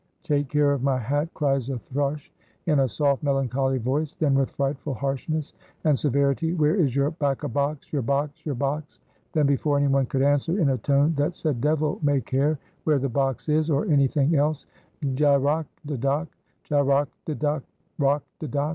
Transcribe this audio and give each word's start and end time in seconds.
Take 0.23 0.49
care 0.49 0.71
o' 0.71 0.79
my 0.79 0.97
hat! 0.97 1.31
cries 1.35 1.69
a 1.69 1.77
thrush, 1.77 2.33
in 2.65 2.79
a 2.79 2.87
soft, 2.87 3.21
melancholy 3.21 3.77
voice; 3.77 4.15
then 4.15 4.33
with 4.33 4.49
frightful 4.49 4.95
harshness 4.95 5.53
and 5.83 5.99
severity, 5.99 6.53
where 6.53 6.73
is 6.73 6.95
your 6.95 7.11
bacca 7.11 7.47
box! 7.53 7.93
your 7.93 8.01
box! 8.01 8.43
your 8.43 8.55
box! 8.55 8.99
then 9.33 9.45
before 9.45 9.77
any 9.77 9.85
one 9.85 10.07
could 10.07 10.23
answer, 10.23 10.57
in 10.59 10.69
a 10.71 10.77
tone 10.79 11.13
that 11.17 11.35
said 11.35 11.61
devil 11.61 11.99
may 12.01 12.19
care 12.19 12.57
where 12.83 12.97
the 12.97 13.07
box 13.09 13.47
is 13.47 13.69
or 13.69 13.85
anything 13.91 14.35
else, 14.35 14.65
gyroc 15.13 15.67
de 15.85 15.99
doc! 15.99 16.27
gyroc 16.65 17.07
de 17.25 17.35
doc! 17.35 17.61
roc 17.99 18.23
de 18.39 18.47
doc! 18.47 18.69